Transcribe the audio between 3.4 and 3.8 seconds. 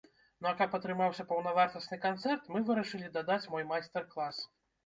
мой